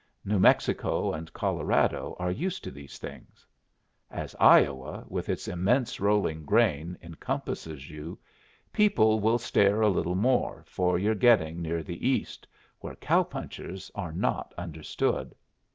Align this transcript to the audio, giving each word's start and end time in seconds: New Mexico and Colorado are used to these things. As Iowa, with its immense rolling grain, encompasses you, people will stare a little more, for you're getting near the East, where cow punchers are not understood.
New 0.25 0.39
Mexico 0.39 1.13
and 1.13 1.31
Colorado 1.31 2.15
are 2.17 2.31
used 2.31 2.63
to 2.63 2.71
these 2.71 2.97
things. 2.97 3.45
As 4.09 4.35
Iowa, 4.39 5.05
with 5.07 5.29
its 5.29 5.47
immense 5.47 5.99
rolling 5.99 6.43
grain, 6.43 6.97
encompasses 7.03 7.87
you, 7.91 8.17
people 8.73 9.19
will 9.19 9.37
stare 9.37 9.81
a 9.81 9.89
little 9.89 10.15
more, 10.15 10.63
for 10.65 10.97
you're 10.97 11.13
getting 11.13 11.61
near 11.61 11.83
the 11.83 12.07
East, 12.09 12.47
where 12.79 12.95
cow 12.95 13.21
punchers 13.21 13.91
are 13.93 14.11
not 14.11 14.55
understood. 14.57 15.35